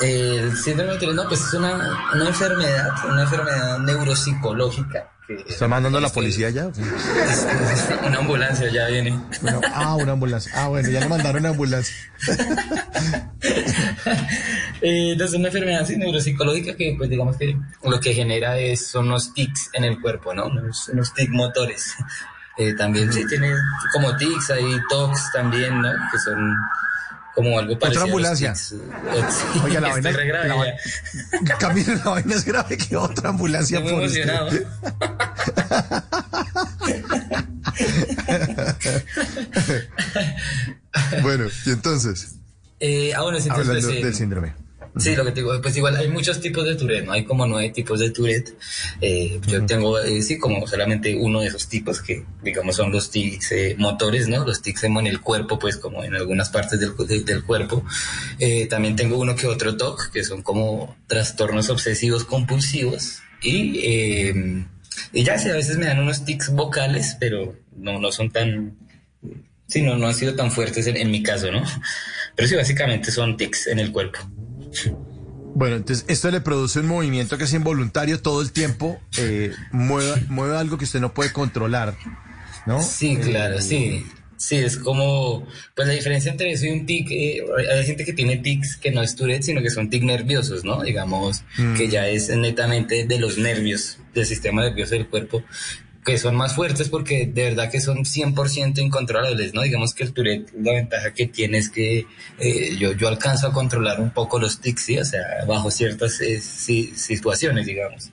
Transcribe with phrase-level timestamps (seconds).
[0.00, 5.10] El síndrome de Tourette, no, pues es una, una enfermedad, una enfermedad neuropsicológica.
[5.28, 6.66] ¿Está mandando la policía ya?
[8.06, 9.18] una ambulancia ya viene.
[9.72, 10.52] ah, una ambulancia.
[10.54, 11.96] Ah, bueno, ya le mandaron una ambulancia.
[14.80, 19.08] eh, es una enfermedad así, neuropsicológica que, pues digamos que lo que genera es, son
[19.08, 20.46] los tics en el cuerpo, ¿no?
[20.46, 21.94] Unos, unos tics motores.
[22.58, 23.52] Eh, también sí tiene
[23.92, 25.90] como tics, hay tocs también, ¿no?
[26.10, 26.56] Que son
[27.36, 28.04] como algo parecido.
[28.04, 28.54] Otra ambulancia.
[29.64, 30.78] Oiga, la vaina, grave, la,
[31.58, 34.48] Camilo, la vaina es grave que otra ambulancia por emocionado.
[41.22, 42.36] bueno, y entonces.
[42.80, 44.54] Eh, ah, bueno, entonces, Hablando pues, del síndrome.
[44.98, 47.12] Sí, lo que te digo, pues igual hay muchos tipos de Tourette, ¿no?
[47.12, 48.56] Hay como nueve tipos de Tourette.
[49.02, 53.10] Eh, yo tengo, eh, sí, como solamente uno de esos tipos que, digamos, son los
[53.10, 54.46] tics eh, motores, ¿no?
[54.46, 56.94] Los tics en el cuerpo, pues como en algunas partes del,
[57.26, 57.84] del cuerpo.
[58.70, 63.20] también tengo uno que otro TOC, que son como trastornos obsesivos compulsivos.
[63.42, 63.80] Y,
[65.12, 68.78] y ya sé, a veces me dan unos tics vocales, pero no, no son tan,
[69.66, 71.62] sí, no, no han sido tan fuertes en, en mi caso, ¿no?
[72.34, 74.20] Pero sí, básicamente son tics en el cuerpo.
[75.54, 80.56] Bueno, entonces esto le produce un movimiento que es involuntario todo el tiempo, eh, mueve,
[80.56, 81.96] algo que usted no puede controlar,
[82.66, 82.82] ¿no?
[82.82, 84.04] Sí, eh, claro, sí.
[84.36, 87.42] Sí, es como, pues la diferencia entre eso y un tic, eh,
[87.74, 90.82] hay gente que tiene tics que no es Tourette, sino que son tics nerviosos, ¿no?
[90.82, 91.90] Digamos, que mm.
[91.90, 95.42] ya es netamente de los nervios, del sistema nervioso del cuerpo
[96.06, 99.62] que son más fuertes porque de verdad que son 100% incontrolables, ¿no?
[99.62, 102.06] Digamos que el Tourette, la ventaja que tiene es que
[102.38, 104.98] eh, yo, yo alcanzo a controlar un poco los tics, ¿sí?
[104.98, 108.12] O sea, bajo ciertas eh, situaciones, digamos.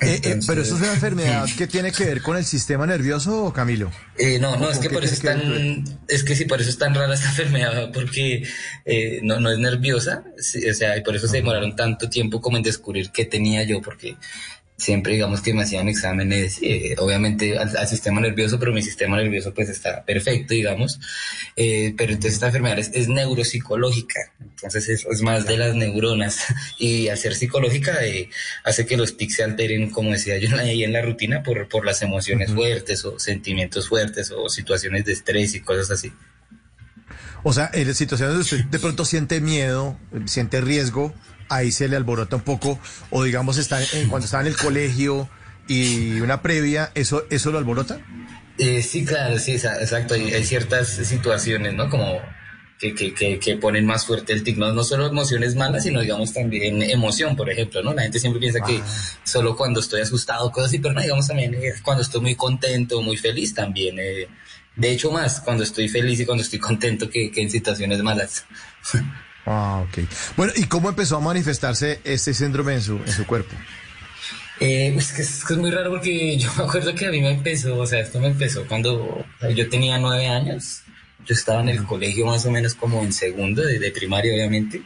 [0.00, 3.92] Eh, pero eso es una enfermedad que tiene que ver con el sistema nervioso, Camilo.
[4.40, 6.94] no, no, es que por eso es tan, es que sí, por eso es tan
[6.94, 8.48] rara esta enfermedad, porque
[9.22, 12.62] no, no es nerviosa, o sea, y por eso se demoraron tanto tiempo como en
[12.62, 14.16] descubrir qué tenía yo, porque
[14.80, 19.52] siempre digamos que me hacían exámenes, eh, obviamente al, sistema nervioso, pero mi sistema nervioso
[19.52, 20.98] pues está perfecto, digamos,
[21.54, 26.46] eh, pero entonces esta enfermedad es, neuropsicológica, entonces es, es, más de las neuronas.
[26.78, 28.30] Y al ser psicológica eh,
[28.64, 31.84] hace que los tics se alteren, como decía yo ahí en la rutina, por, por
[31.84, 36.12] las emociones fuertes o sentimientos fuertes o situaciones de estrés y cosas así.
[37.42, 41.14] O sea, en situaciones donde usted de pronto siente miedo, siente riesgo,
[41.50, 42.78] ahí se le alborota un poco,
[43.10, 45.28] o digamos está en, cuando está en el colegio
[45.68, 48.00] y una previa, ¿eso, eso lo alborota?
[48.58, 50.14] Eh, sí, claro, sí, exacto.
[50.14, 51.88] Hay, ciertas situaciones, ¿no?
[51.88, 52.20] Como
[52.78, 54.72] que, que, que, ponen más fuerte el tic, ¿no?
[54.72, 57.92] no solo emociones malas, sino digamos también emoción, por ejemplo, ¿no?
[57.92, 58.86] La gente siempre piensa que ah.
[59.22, 63.02] solo cuando estoy asustado, cosas así, pero no, digamos también eh, cuando estoy muy contento,
[63.02, 63.98] muy feliz también.
[63.98, 64.28] Eh,
[64.76, 68.44] de hecho, más cuando estoy feliz y cuando estoy contento que, que en situaciones malas.
[69.46, 70.04] Ah, ok.
[70.36, 73.54] Bueno, ¿y cómo empezó a manifestarse este síndrome en su, en su cuerpo?
[74.60, 77.20] Eh, pues que es, que es, muy raro porque yo me acuerdo que a mí
[77.20, 79.24] me empezó, o sea, esto me empezó cuando
[79.54, 80.82] yo tenía nueve años.
[81.26, 84.82] Yo estaba en el colegio más o menos como en segundo, de, primaria obviamente.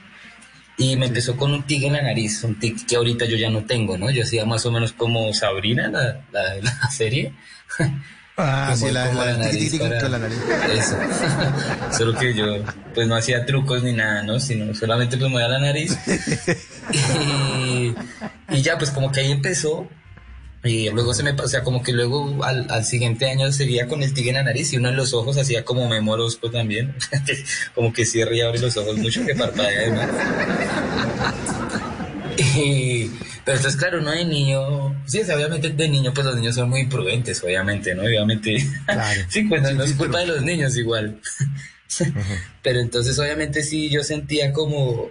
[0.77, 3.49] Y me empezó con un tic en la nariz, un tic que ahorita yo ya
[3.49, 4.11] no tengo, ¿no?
[4.11, 7.33] Yo hacía más o menos como Sabrina, la, la, la serie.
[8.37, 10.97] Ah, sí, la, la, nariz Eso.
[11.97, 14.41] Solo que yo, pues no hacía trucos ni nada, ¿no?
[14.41, 15.97] Sino solamente pues movía la nariz.
[16.91, 17.95] y,
[18.61, 19.89] ya, pues como que ahí empezó.
[20.65, 24.03] Y luego se me o sea, como que luego al, al siguiente año seguía con
[24.03, 26.97] el tigre en la nariz y uno en los ojos hacía como memorosco también.
[27.75, 30.11] como que cierra y abre los ojos mucho que parpadea además.
[32.39, 33.11] Y
[33.45, 36.81] pero entonces, claro, no hay niño, sí, obviamente de niño, pues los niños son muy
[36.81, 38.03] imprudentes, obviamente, ¿no?
[38.03, 38.57] Obviamente,
[39.29, 41.21] sí, pues no, es culpa de los niños igual.
[42.63, 45.11] Pero entonces, obviamente, sí, yo sentía como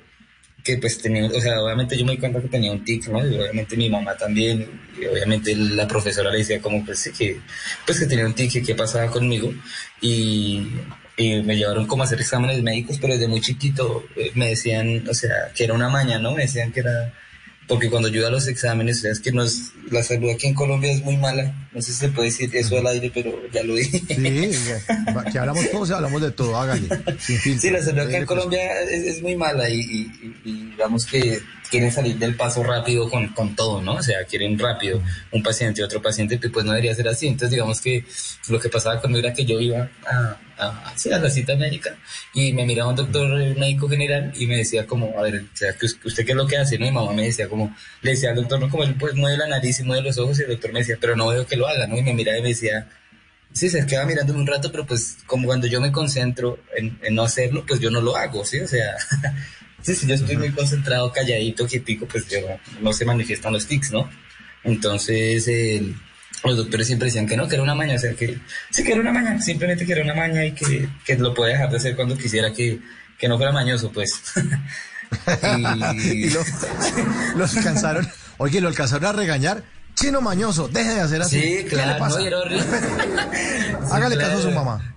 [0.63, 3.19] que pues tenía, o sea, obviamente yo me di cuenta que tenía un tic, ¿no?
[3.19, 7.39] Y obviamente mi mamá también, y obviamente la profesora le decía como pues que,
[7.85, 9.53] pues que tenía un tic, que qué pasaba conmigo,
[10.01, 10.69] y,
[11.17, 15.07] y me llevaron como a hacer exámenes médicos, pero desde muy chiquito eh, me decían,
[15.07, 16.33] o sea, que era una maña, ¿no?
[16.33, 17.13] Me decían que era
[17.67, 21.01] porque cuando yo a los exámenes, es que nos, la salud aquí en Colombia es
[21.01, 21.69] muy mala.
[21.71, 23.99] No sé si se puede decir eso al aire, pero ya lo dije.
[23.99, 24.51] Sí,
[25.31, 26.89] que hablamos todos, hablamos de todo, hágale.
[27.19, 29.79] sí, la salud aquí en Colombia es, muy mala y,
[30.43, 31.39] y, digamos que
[31.73, 33.95] quieren salir del paso rápido con, con todo, ¿no?
[33.95, 37.25] O sea, quieren rápido un paciente y otro paciente, pues no debería ser así.
[37.25, 38.05] Entonces, digamos que
[38.47, 41.97] lo que pasaba conmigo era que yo iba a, a, a la cita médica
[42.31, 43.27] y me miraba un doctor
[43.57, 46.57] médico general y me decía como, a ver, o sea, ¿usted qué es lo que
[46.57, 46.77] hace?
[46.77, 46.85] ¿no?
[46.85, 49.39] Y mi mamá me decía como, le decía al doctor, no, como él pues mueve
[49.39, 51.57] la nariz y mueve los ojos y el doctor me decía, pero no veo que
[51.57, 51.97] lo haga, ¿no?
[51.97, 52.87] Y me miraba y me decía,
[53.51, 57.23] sí, se queda mirándome un rato, pero pues como cuando yo me concentro en, no
[57.23, 58.59] hacerlo, pues yo no lo hago, ¿sí?
[58.59, 58.95] O sea,
[59.83, 62.39] sí, si yo estoy muy concentrado, calladito, quietico, pues yo,
[62.81, 64.09] no se manifiestan los tics, ¿no?
[64.63, 65.47] Entonces,
[66.43, 68.39] los doctores siempre decían que no, que era una maña, o sea, que
[68.71, 71.51] sí, que era una maña, simplemente que era una maña y que, que lo puede
[71.51, 72.79] dejar de hacer cuando quisiera, que,
[73.17, 74.21] que no fuera mañoso, pues.
[76.03, 76.43] y, lo,
[77.35, 79.63] los alcanzaron, oye, lo alcanzaron a regañar
[79.95, 81.41] chino mañoso, deje de hacer así.
[81.41, 82.19] Sí, claro, pasa?
[82.19, 82.63] No, era horrible.
[83.91, 84.92] Hágale caso a su mamá.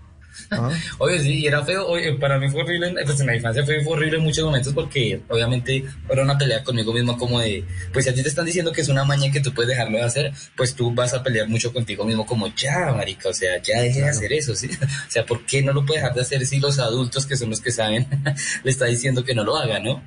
[0.99, 3.85] Oye, sí, y era feo, oye, para mí fue horrible, pues en la infancia fue,
[3.85, 8.11] horrible en muchos momentos porque obviamente era una pelea conmigo mismo como de, pues si
[8.11, 10.33] a ti te están diciendo que es una maña que tú puedes dejarlo de hacer,
[10.57, 14.01] pues tú vas a pelear mucho contigo mismo como, ya, marica, o sea, ya deje
[14.01, 14.71] de hacer eso, ¿sí?
[15.09, 17.51] O sea, ¿por qué no lo puede dejar de hacer si los adultos que son
[17.51, 18.07] los que saben
[18.63, 20.03] le está diciendo que no lo haga, ¿no?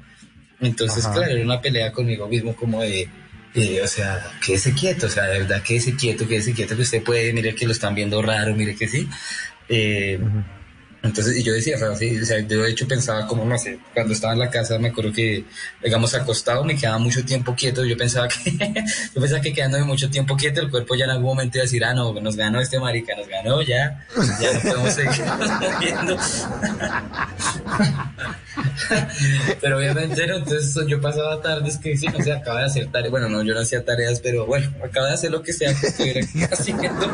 [0.62, 3.10] Entonces, claro, era una pelea conmigo mismo como de,
[3.81, 7.34] o sea, quédese quieto, o sea, de verdad, quédese quieto, quédese quieto, que usted puede,
[7.34, 9.08] mire que lo están viendo raro, mire que sí.
[9.69, 10.19] Eh,
[11.01, 14.33] entonces, y yo decía, o sea, yo de hecho pensaba como, no sé, cuando estaba
[14.33, 15.45] en la casa me acuerdo que,
[15.81, 18.51] digamos, acostado me quedaba mucho tiempo quieto, yo pensaba que,
[19.16, 21.68] yo pensaba que quedándome mucho tiempo quieto el cuerpo ya en algún momento iba a
[21.68, 24.06] decir, ah, no, nos ganó este marica, nos ganó, ya,
[24.42, 25.25] ya no podemos seguir
[25.62, 26.18] moviendo.
[29.62, 33.12] pero obviamente no, entonces yo pasaba tardes que sí, no sé, acaba de hacer tareas,
[33.12, 35.88] bueno, no, yo no hacía tareas, pero bueno, acaba de hacer lo que sea que
[35.88, 36.19] estuviera
[36.51, 37.10] haciendo.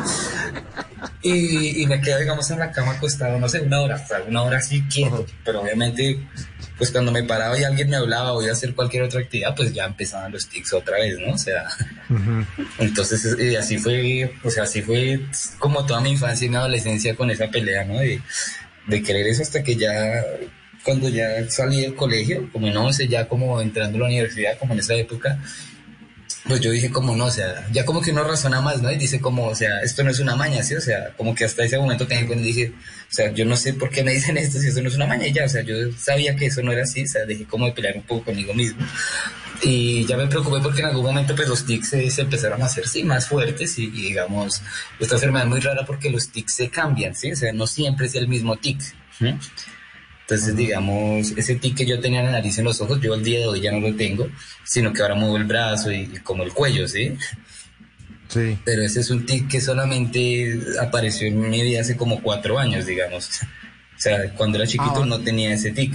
[1.28, 4.58] Y, y me quedo, digamos, en la cama acostado, no sé, una hora, una hora
[4.58, 6.20] así quieto, pero obviamente,
[6.78, 9.52] pues cuando me paraba y alguien me hablaba o iba a hacer cualquier otra actividad,
[9.56, 11.34] pues ya empezaban los tics otra vez, ¿no?
[11.34, 11.64] O sea,
[12.78, 15.20] entonces y así fue, o sea, así fue
[15.58, 17.98] como toda mi infancia y mi adolescencia con esa pelea, ¿no?
[17.98, 18.20] De,
[18.86, 20.22] de querer eso hasta que ya
[20.84, 24.74] cuando ya salí del colegio, como en 11, ya como entrando a la universidad, como
[24.74, 25.40] en esa época,
[26.48, 28.90] pues yo dije como no, o sea, ya como que uno razona más, ¿no?
[28.90, 30.74] Y dice como, o sea, esto no es una maña, ¿sí?
[30.74, 33.74] O sea, como que hasta ese momento tenía cuando dije, o sea, yo no sé
[33.74, 35.62] por qué me dicen esto si eso no es una maña y ya, o sea,
[35.62, 38.26] yo sabía que eso no era así, o sea, dejé como de pelear un poco
[38.26, 38.86] conmigo mismo.
[39.62, 42.86] Y ya me preocupé porque en algún momento pues los tics se, empezaron a hacer,
[42.86, 44.62] sí, más fuertes y, digamos,
[45.00, 47.32] esta enfermedad es muy rara porque los tics se cambian, ¿sí?
[47.32, 48.80] O sea, no siempre es el mismo tic.
[50.28, 53.22] Entonces, digamos, ese tic que yo tenía en la nariz en los ojos, yo el
[53.22, 54.26] día de hoy ya no lo tengo,
[54.64, 57.16] sino que ahora muevo el brazo y, como el cuello, ¿sí?
[58.26, 58.58] Sí.
[58.64, 62.86] Pero ese es un tic que solamente apareció en mi vida hace como cuatro años,
[62.86, 63.40] digamos.
[63.96, 65.94] O sea, cuando era chiquito ah, no tenía ese tic.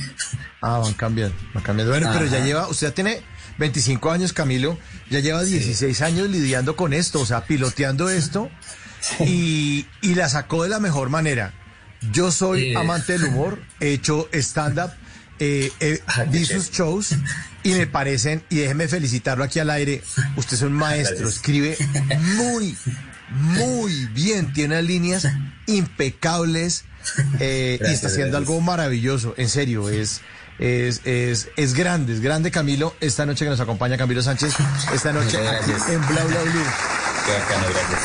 [0.61, 1.91] Ah, van cambiando, van cambiando.
[1.91, 3.21] Bueno, pero ya lleva, usted tiene
[3.57, 4.77] 25 años, Camilo,
[5.09, 8.49] ya lleva 16 años lidiando con esto, o sea, piloteando esto
[9.19, 11.53] y, y la sacó de la mejor manera.
[12.09, 14.91] Yo soy amante del humor, he hecho stand-up,
[15.39, 17.15] eh, eh vi sus shows
[17.63, 20.01] y me parecen, y déjeme felicitarlo aquí al aire,
[20.35, 21.77] usted es un maestro, escribe
[22.37, 22.75] muy,
[23.29, 25.27] muy bien, tiene líneas
[25.67, 26.85] impecables
[27.39, 30.21] eh, y está haciendo algo maravilloso, en serio, es...
[30.59, 34.53] Es, es, es grande, es grande Camilo, esta noche que nos acompaña Camilo Sánchez,
[34.93, 36.65] esta noche aquí en Bla Bla Blue.
[37.25, 38.01] Qué bacano, gracias.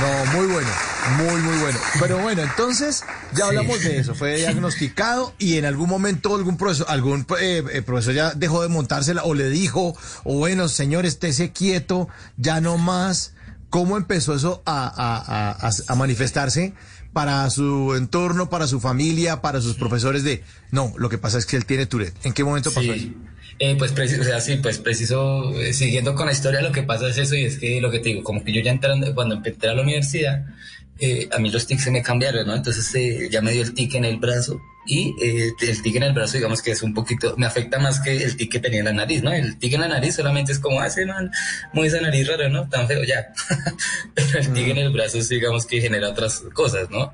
[0.00, 0.70] No, muy bueno,
[1.16, 1.78] muy, muy bueno.
[2.00, 3.04] Pero bueno, entonces
[3.34, 4.14] ya hablamos de eso.
[4.14, 8.68] Fue diagnosticado y en algún momento algún profesor, algún eh, eh, profesor ya dejó de
[8.68, 13.34] montársela o le dijo, o bueno, señor, estése quieto, ya no más.
[13.70, 15.54] ¿Cómo empezó eso a,
[15.88, 16.74] a, manifestarse
[17.12, 20.42] para su entorno, para su familia, para sus profesores de,
[20.72, 22.16] no, lo que pasa es que él tiene Tourette?
[22.26, 23.10] ¿En qué momento pasó eso?
[23.62, 26.82] Eh, pues preciso, o sea, sí, pues preciso, eh, siguiendo con la historia, lo que
[26.82, 29.14] pasa es eso, y es que lo que te digo, como que yo ya entrando,
[29.14, 30.46] cuando entré a la universidad,
[30.98, 32.54] eh, a mí los tics se me cambiaron, ¿no?
[32.54, 36.04] Entonces eh, ya me dio el tic en el brazo, y eh, el tic en
[36.04, 38.78] el brazo, digamos que es un poquito, me afecta más que el tic que tenía
[38.78, 39.30] en la nariz, ¿no?
[39.30, 41.30] El tic en la nariz solamente es como, hace, ah, man,
[41.74, 42.68] muy esa nariz rara, ¿no?
[42.68, 43.32] Tan feo, ya.
[44.14, 47.12] Pero el tic en el brazo, digamos que genera otras cosas, ¿no?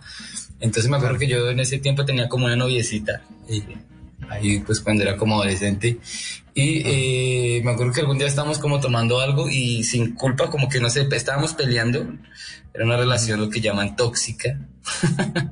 [0.60, 3.62] Entonces me acuerdo que yo en ese tiempo tenía como una noviecita, y
[4.28, 5.99] ahí pues cuando era como adolescente.
[6.54, 10.68] Y eh, me acuerdo que algún día estábamos como tomando algo y sin culpa, como
[10.68, 12.06] que no sé, estábamos peleando.
[12.73, 14.59] Era una relación lo que llaman tóxica.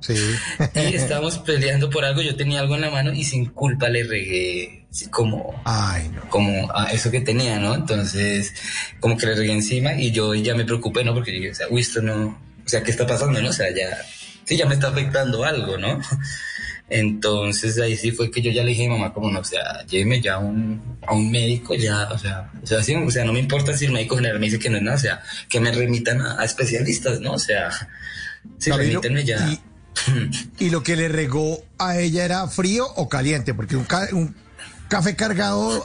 [0.00, 0.14] Sí.
[0.74, 4.04] y estábamos peleando por algo, yo tenía algo en la mano y sin culpa le
[4.04, 6.28] regué como, Ay, no.
[6.30, 7.74] como a eso que tenía, ¿no?
[7.74, 8.54] Entonces,
[9.00, 11.14] como que le regué encima y yo ya me preocupé, ¿no?
[11.14, 13.48] Porque dije, o sea, uy, esto no, o sea, ¿qué está pasando, no?
[13.48, 13.98] O sea, ya,
[14.44, 16.00] sí, ya me está afectando algo, ¿no?
[16.90, 19.44] Entonces ahí sí fue que yo ya le dije a mi mamá como no, o
[19.44, 23.10] sea, lléveme ya a un, a un médico, ya, o sea, o sea, sí, o
[23.10, 25.00] sea, no me importa si el médico general me dice que no es nada, o
[25.00, 27.32] sea, que me remitan a, especialistas, ¿no?
[27.32, 27.70] O sea,
[28.58, 29.58] sí, remítanme ya.
[30.58, 34.34] Y, lo que le regó a ella era frío o caliente, porque un, un
[34.94, 35.84] café cargado,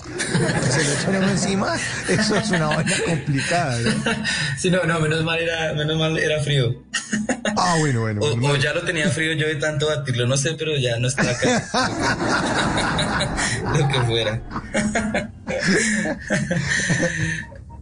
[0.69, 1.75] se lo echan encima,
[2.07, 3.79] eso es una vaina complicada.
[3.79, 3.91] ¿no?
[4.55, 6.83] Sí, no, no, menos mal era, menos mal era frío.
[7.57, 8.21] Ah, bueno, bueno.
[8.21, 11.23] O, ya lo tenía frío yo de tanto batirlo, no sé, pero ya no está
[11.23, 11.65] acá.
[13.79, 14.43] lo que fuera.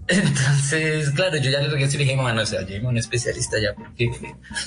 [0.10, 2.98] Entonces, claro, yo ya le regresé y le dije, mamá, o sea, llévame a un
[2.98, 4.10] especialista ya, porque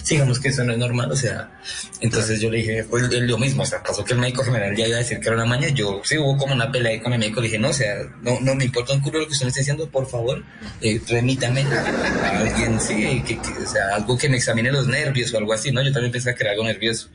[0.03, 1.59] sigamos que eso no es normal, o sea,
[2.01, 4.87] entonces yo le dije, pues lo mismo, o sea, pasó que el médico general ya
[4.87, 7.15] iba a decir que era una maña, yo sí hubo como una pelea ahí con
[7.15, 9.33] el médico, le dije, no, o sea, no, no me importa un culo lo que
[9.33, 10.45] usted me está diciendo, por favor,
[10.83, 15.39] eh, remítame a alguien, sí, que, o sea, algo que me examine los nervios o
[15.39, 15.83] algo así, ¿no?
[15.83, 17.09] Yo también pensaba que era algo nervioso.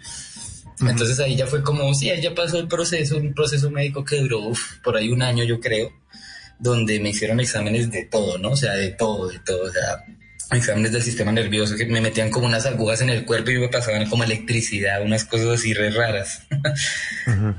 [0.80, 4.18] Entonces ahí ya fue como, sí, ahí ya pasó el proceso, un proceso médico que
[4.18, 4.52] duró
[4.84, 5.94] por ahí un año, yo creo
[6.60, 8.52] donde me hicieron exámenes de todo, ¿no?
[8.52, 10.06] O sea, de todo, de todo, o sea,
[10.52, 13.70] exámenes del sistema nervioso que me metían como unas agujas en el cuerpo y me
[13.70, 16.42] pasaban como electricidad, unas cosas así re raras.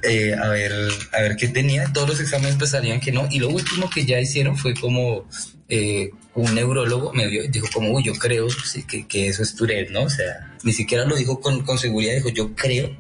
[0.03, 0.73] Eh, a ver,
[1.13, 1.93] a ver qué tenía.
[1.93, 3.27] Todos los exámenes pues salían que no.
[3.31, 5.27] Y lo último que ya hicieron fue como
[5.69, 8.47] eh, un neurólogo me dijo como, uy, yo creo
[8.87, 10.03] que, que, eso es Tourette, ¿no?
[10.03, 12.97] O sea, ni siquiera lo dijo con, con seguridad, dijo, yo creo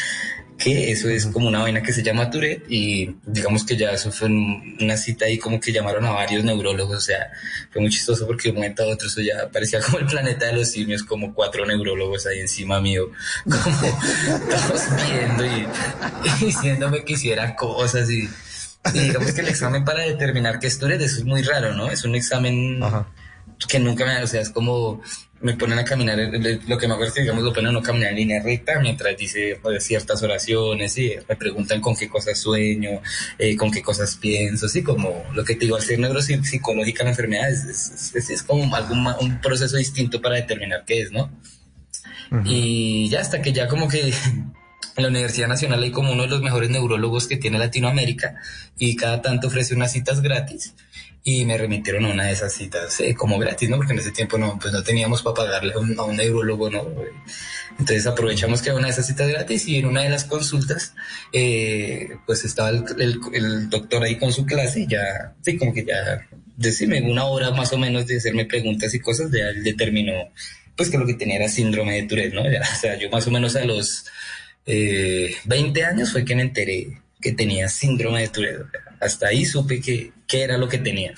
[0.60, 4.12] que eso es como una vaina que se llama Tourette y digamos que ya eso
[4.12, 7.32] fue una cita ahí como que llamaron a varios neurólogos, o sea,
[7.72, 10.46] fue muy chistoso porque de un momento a otro eso ya parecía como el planeta
[10.46, 13.10] de los simios, como cuatro neurólogos ahí encima mío,
[13.44, 13.90] como
[14.50, 15.66] todos viendo y,
[16.44, 18.28] diciéndome que hiciera cosas y,
[18.92, 21.90] digamos que el examen para determinar qué es Tourette, eso es muy raro, ¿no?
[21.90, 22.80] Es un examen
[23.68, 25.02] que nunca me, o sea, es como
[25.40, 27.82] me ponen a caminar, lo que me acuerdo es que digamos lo ponen a no
[27.82, 32.38] caminar en línea recta mientras dice pues, ciertas oraciones y me preguntan con qué cosas
[32.38, 33.00] sueño,
[33.38, 37.10] eh, con qué cosas pienso, así como lo que te digo, al ser neuropsicológica la
[37.10, 41.30] enfermedad es, es, es, como algún, un proceso distinto para determinar qué es, ¿no?
[42.44, 44.12] Y ya hasta que ya como que
[44.96, 48.36] en la Universidad Nacional hay como uno de los mejores neurólogos que tiene Latinoamérica
[48.78, 50.74] y cada tanto ofrece unas citas gratis
[51.22, 53.76] y me remitieron a una de esas citas eh, como gratis, ¿no?
[53.76, 56.86] Porque en ese tiempo no, pues no teníamos para pagarle a un, neurólogo, ¿no?
[57.78, 60.94] Entonces aprovechamos que era una de esas citas gratis y en una de las consultas,
[61.32, 62.84] eh, pues estaba el,
[63.32, 67.50] el, doctor ahí con su clase y ya, sí, como que ya, decirme una hora
[67.52, 70.12] más o menos de hacerme preguntas y cosas, ya él determinó,
[70.76, 72.42] pues que lo que tenía era síndrome de Tourette, ¿no?
[72.42, 74.06] o sea, yo más o menos a los
[74.66, 78.66] eh, 20 años fue que me enteré que tenía síndrome de Tourette.
[79.00, 81.12] Hasta ahí supe que, que era lo que tenía.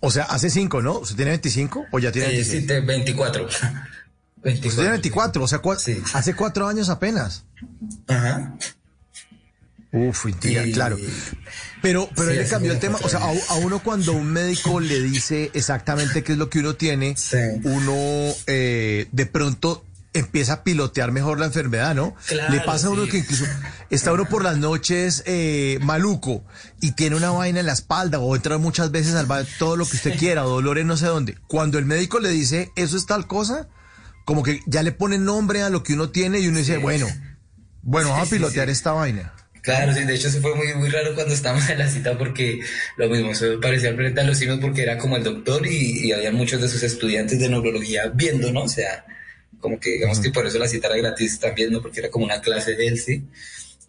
[0.00, 0.98] O sea, hace cinco, ¿no?
[0.98, 2.62] ¿Usted tiene 25 o ya tiene 26?
[2.62, 3.46] Sí, 24.
[4.42, 4.68] 24.
[4.68, 5.60] Usted tiene 24, o sea,
[6.14, 7.44] hace cuatro años apenas.
[8.08, 8.56] Ajá.
[9.92, 10.24] Uf,
[10.72, 10.96] claro.
[11.82, 12.98] Pero, pero él le cambió el tema.
[13.02, 16.74] O sea, a, uno cuando un médico le dice exactamente qué es lo que uno
[16.76, 17.14] tiene,
[17.64, 22.14] uno eh, de pronto empieza a pilotear mejor la enfermedad, ¿no?
[22.50, 23.46] Le pasa a uno que incluso
[23.90, 26.44] está uno por las noches eh, maluco
[26.80, 29.86] y tiene una vaina en la espalda o entra muchas veces al baño, todo lo
[29.86, 31.36] que usted quiera, o dolores no sé dónde.
[31.46, 33.68] Cuando el médico le dice, eso es tal cosa,
[34.24, 37.06] como que ya le pone nombre a lo que uno tiene y uno dice, bueno,
[37.82, 39.32] bueno, vamos a pilotear esta vaina.
[39.62, 42.60] Claro, sí, de hecho eso fue muy, muy raro cuando estábamos en la cita porque
[42.96, 46.12] lo mismo, eso parecía planeta de los signos porque era como el doctor y, y
[46.12, 48.64] había muchos de sus estudiantes de neurología viendo, ¿no?
[48.64, 49.04] O sea,
[49.62, 51.80] como que digamos que por eso la cita era gratis también, ¿no?
[51.80, 53.22] Porque era como una clase de él, sí.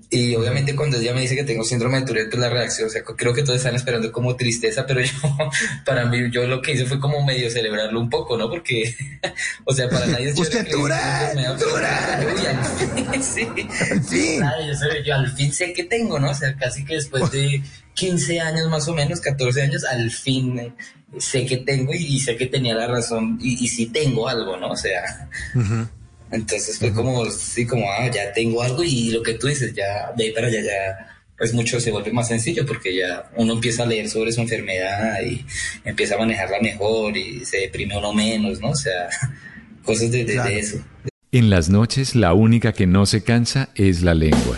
[0.10, 2.92] Y obviamente cuando ella me dice que tengo síndrome de Tourette, pues la reacción, o
[2.92, 5.12] sea, creo que todos están esperando como tristeza, pero yo,
[5.86, 8.48] para mí, yo lo que hice fue como medio celebrarlo un poco, ¿no?
[8.48, 8.96] Porque,
[9.66, 11.34] o sea, para nadie es ¡Usted Tourette!
[13.24, 13.48] Sí,
[14.08, 14.40] sí.
[14.40, 16.30] yo, yo al fin sé que tengo, ¿no?
[16.30, 17.64] O sea, casi que después de
[17.96, 20.76] 15 años más o menos, 14 años, al fin
[21.18, 24.72] sé que tengo y, sé que tenía la razón y, y sí tengo algo, ¿no?
[24.72, 25.30] O sea,
[26.34, 30.12] entonces fue como, sí, como, ah, ya tengo algo y lo que tú dices, ya
[30.18, 33.84] de ahí para allá ya pues mucho se vuelve más sencillo porque ya uno empieza
[33.84, 35.46] a leer sobre su enfermedad y
[35.84, 38.70] empieza a manejarla mejor y se deprime uno menos, ¿no?
[38.70, 39.10] O sea,
[39.84, 40.78] cosas de, de eso.
[41.32, 44.58] En las noches la única que no se cansa es la lengua.